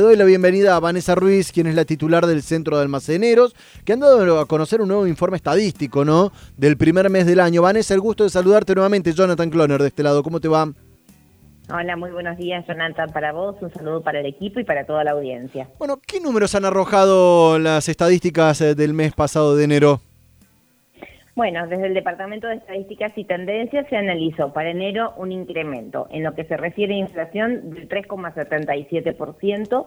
[0.00, 3.56] Le doy la bienvenida a Vanessa Ruiz, quien es la titular del Centro de Almaceneros,
[3.84, 6.30] que han dado a conocer un nuevo informe estadístico, ¿no?
[6.56, 7.62] Del primer mes del año.
[7.62, 9.12] Vanessa, el gusto de saludarte nuevamente.
[9.12, 10.72] Jonathan Cloner de este lado, ¿cómo te va?
[11.68, 15.02] Hola, muy buenos días, Jonathan, para vos, un saludo para el equipo y para toda
[15.02, 15.68] la audiencia.
[15.80, 20.00] Bueno, ¿qué números han arrojado las estadísticas eh, del mes pasado de enero?
[21.38, 26.24] Bueno, desde el Departamento de Estadísticas y Tendencias se analizó para enero un incremento en
[26.24, 29.86] lo que se refiere a inflación del 3,77%.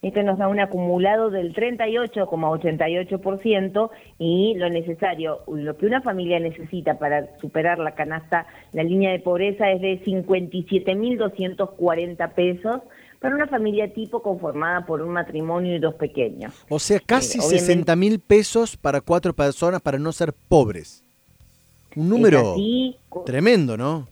[0.00, 7.00] Esto nos da un acumulado del 38,88% y lo necesario, lo que una familia necesita
[7.00, 12.80] para superar la canasta, la línea de pobreza es de 57.240 pesos
[13.22, 16.52] para una familia tipo conformada por un matrimonio y dos pequeños.
[16.68, 21.04] O sea, casi 60 mil pesos para cuatro personas para no ser pobres.
[21.94, 22.56] Un número
[23.24, 24.08] tremendo, ¿no?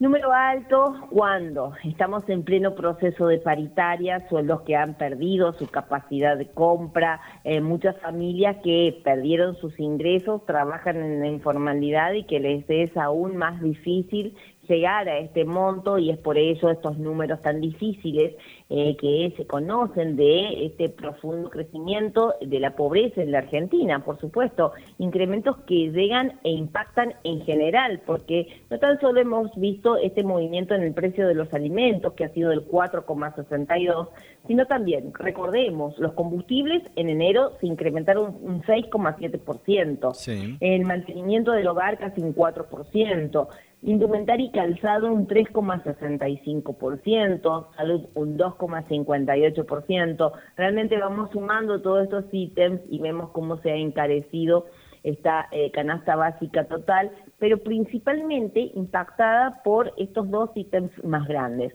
[0.00, 6.36] Número alto cuando estamos en pleno proceso de paritaria, sueldos que han perdido su capacidad
[6.36, 12.40] de compra, eh, muchas familias que perdieron sus ingresos, trabajan en la informalidad y que
[12.40, 14.34] les es aún más difícil
[14.68, 18.34] llegar a este monto y es por ello estos números tan difíciles
[18.70, 24.18] eh, que se conocen de este profundo crecimiento de la pobreza en la Argentina, por
[24.20, 30.22] supuesto, incrementos que llegan e impactan en general, porque no tan solo hemos visto este
[30.22, 34.08] movimiento en el precio de los alimentos, que ha sido del 4,62,
[34.46, 41.98] sino también, recordemos, los combustibles en enero se incrementaron un 6,7%, el mantenimiento del hogar
[41.98, 43.48] casi un 4%,
[43.84, 50.32] Indumentaria y calzado un 3,65%, salud un 2,58%.
[50.56, 54.66] Realmente vamos sumando todos estos ítems y vemos cómo se ha encarecido
[55.02, 57.10] esta eh, canasta básica total,
[57.40, 61.74] pero principalmente impactada por estos dos ítems más grandes.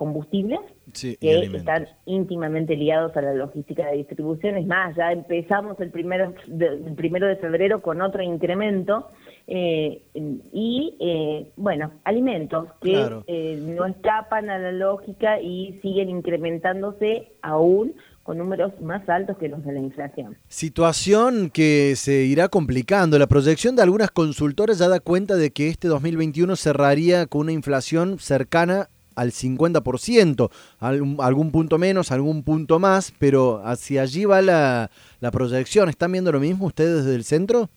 [0.00, 0.60] Combustibles,
[0.98, 4.56] que están íntimamente ligados a la logística de distribución.
[4.56, 9.08] Es más, ya empezamos el primero el primero de febrero con otro incremento
[9.46, 17.32] eh, y, eh, bueno, alimentos que eh, no escapan a la lógica y siguen incrementándose
[17.42, 20.38] aún con números más altos que los de la inflación.
[20.48, 23.18] Situación que se irá complicando.
[23.18, 27.52] La proyección de algunas consultoras ya da cuenta de que este 2021 cerraría con una
[27.52, 34.90] inflación cercana al 50%, algún, punto menos, algún punto más, pero hacia allí va la,
[35.20, 35.88] la proyección.
[35.88, 37.68] ¿Están viendo lo mismo ustedes desde el centro?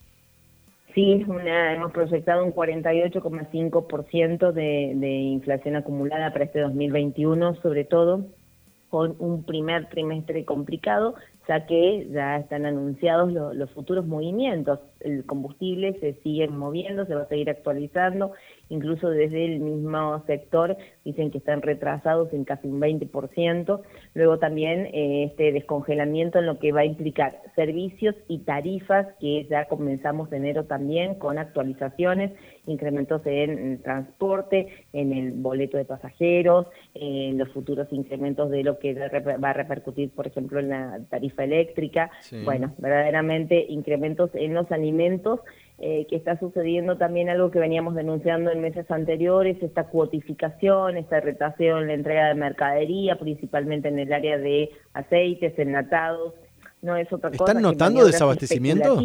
[0.94, 8.28] Sí, una, hemos proyectado un 48,5% de, de inflación acumulada para este 2021, sobre todo
[8.90, 11.16] con un primer trimestre complicado,
[11.48, 14.80] ya que ya están anunciados los futuros movimientos.
[15.02, 18.32] El combustible se sigue moviendo, se va a seguir actualizando,
[18.70, 23.82] incluso desde el mismo sector dicen que están retrasados en casi un 20%.
[24.14, 29.46] Luego también eh, este descongelamiento en lo que va a implicar servicios y tarifas, que
[29.50, 32.32] ya comenzamos enero también con actualizaciones,
[32.66, 38.94] incrementos en, transporte, en el boleto de pasajeros, en los futuros incrementos de lo que
[38.94, 42.12] va a repercutir, por ejemplo, en la tarifa eléctrica.
[42.44, 45.40] Bueno, verdaderamente incrementos en los alimentos
[45.80, 51.20] eh, que está sucediendo también algo que veníamos denunciando en meses anteriores, esta cuotificación, esta
[51.20, 56.36] retrasación en la entrega de mercadería, principalmente en el área de aceites, enlatados,
[56.82, 57.46] no es otra cosa.
[57.46, 58.98] ¿Están notando desabastecimiento?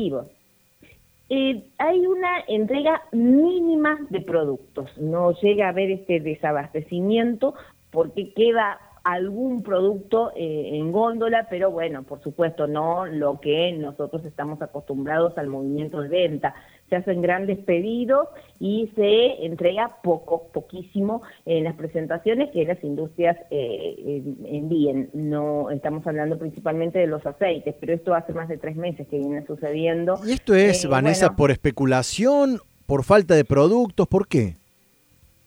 [1.30, 7.54] Eh, hay una entrega mínima de productos, no llega a haber este desabastecimiento
[7.90, 14.24] porque queda algún producto eh, en góndola, pero bueno, por supuesto, no lo que nosotros
[14.24, 16.54] estamos acostumbrados al movimiento de venta.
[16.88, 18.28] Se hacen grandes pedidos
[18.58, 25.10] y se entrega poco, poquísimo en las presentaciones que las industrias eh, envíen.
[25.12, 29.18] No estamos hablando principalmente de los aceites, pero esto hace más de tres meses que
[29.18, 30.18] viene sucediendo.
[30.26, 34.08] ¿Y esto es, eh, Vanessa, por especulación, por falta de productos?
[34.08, 34.56] ¿Por qué?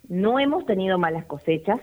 [0.08, 1.80] No hemos tenido malas cosechas,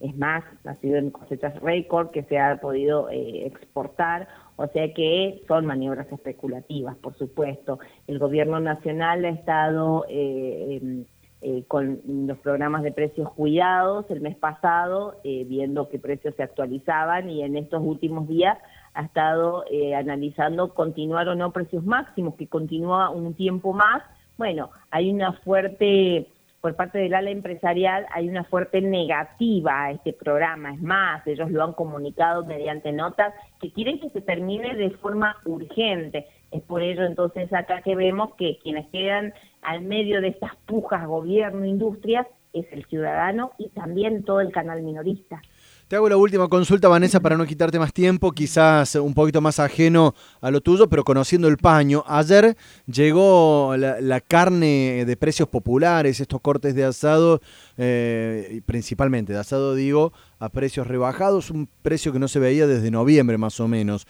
[0.00, 4.92] es más, ha sido en cosechas récord que se ha podido eh, exportar, o sea
[4.94, 7.78] que son maniobras especulativas, por supuesto.
[8.06, 11.04] El gobierno nacional ha estado eh, em,
[11.40, 17.30] eh, con los programas de precios cuidados el mes pasado, viendo qué precios se actualizaban
[17.30, 18.58] y en estos últimos días
[18.94, 19.64] ha estado
[19.94, 24.02] analizando continuar o no precios máximos, que continúa un tiempo más.
[24.36, 26.26] Bueno, hay una fuerte
[26.60, 30.74] por parte del ala empresarial hay una fuerte negativa a este programa.
[30.74, 35.36] Es más, ellos lo han comunicado mediante notas que quieren que se termine de forma
[35.44, 36.26] urgente.
[36.50, 41.06] Es por ello entonces acá que vemos que quienes quedan al medio de estas pujas
[41.06, 45.40] gobierno, industrias, es el ciudadano y también todo el canal minorista.
[45.88, 49.58] Te hago la última consulta, Vanessa, para no quitarte más tiempo, quizás un poquito más
[49.58, 52.04] ajeno a lo tuyo, pero conociendo el paño.
[52.06, 57.40] Ayer llegó la, carne de precios populares, estos cortes de asado,
[57.78, 62.90] eh, principalmente de asado digo, a precios rebajados, un precio que no se veía desde
[62.90, 64.06] noviembre más o menos.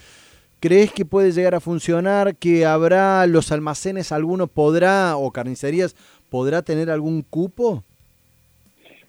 [0.59, 2.35] ¿Crees que puede llegar a funcionar?
[2.35, 5.95] ¿Que habrá los almacenes, alguno podrá, o carnicerías,
[6.29, 7.85] podrá tener algún cupo?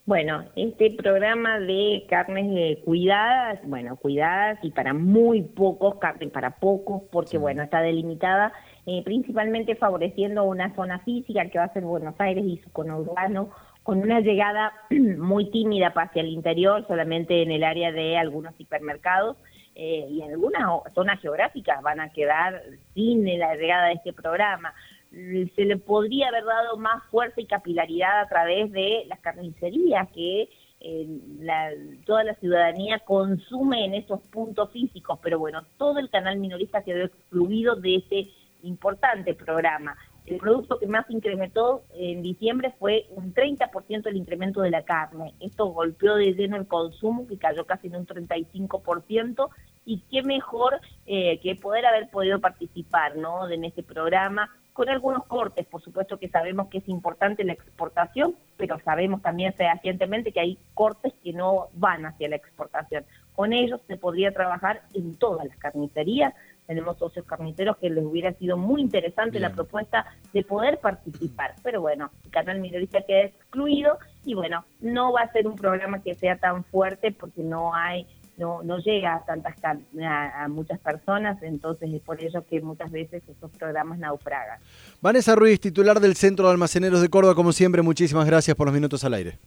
[0.10, 6.56] Bueno, este programa de carnes eh, cuidadas, bueno, cuidadas y para muy pocos, carne para
[6.56, 8.52] pocos, porque bueno, está delimitada
[8.88, 13.52] eh, principalmente favoreciendo una zona física que va a ser Buenos Aires y su conurbano,
[13.84, 19.38] con una llegada muy tímida hacia el interior, solamente en el área de algunos hipermercados,
[19.76, 20.64] eh, y en algunas
[20.96, 22.64] zonas geográficas van a quedar
[22.96, 24.74] sin la llegada de este programa
[25.12, 30.50] se le podría haber dado más fuerza y capilaridad a través de las carnicerías que
[30.82, 31.72] eh, la,
[32.06, 37.06] toda la ciudadanía consume en esos puntos físicos, pero bueno, todo el canal minorista quedó
[37.06, 38.30] excluido de ese
[38.64, 39.98] importante programa.
[40.26, 45.34] El producto que más incrementó en diciembre fue un 30% el incremento de la carne.
[45.40, 49.50] Esto golpeó de lleno el consumo, que cayó casi en un 35%,
[49.86, 53.50] y qué mejor eh, que poder haber podido participar ¿no?
[53.50, 54.50] en este programa
[54.80, 59.52] con algunos cortes, por supuesto que sabemos que es importante la exportación, pero sabemos también
[59.52, 63.04] fehacientemente que hay cortes que no van hacia la exportación.
[63.36, 66.34] Con ellos se podría trabajar en todas las carnicerías.
[66.66, 71.56] Tenemos socios carniceros que les hubiera sido muy interesante la propuesta de poder participar.
[71.64, 76.02] Pero bueno, el canal minorista queda excluido y bueno, no va a ser un programa
[76.02, 78.08] que sea tan fuerte porque no hay
[78.40, 83.22] no, no llega a tantas a, muchas personas, entonces es por ello que muchas veces
[83.28, 84.60] estos programas naufragan.
[85.02, 88.74] Vanessa Ruiz, titular del Centro de Almaceneros de Córdoba, como siempre, muchísimas gracias por los
[88.74, 89.38] minutos al aire.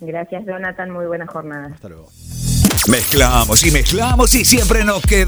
[0.00, 1.70] Gracias, Jonathan, muy buena jornada.
[1.72, 2.08] Hasta luego.
[2.88, 5.24] Mezclamos y mezclamos y siempre nos queda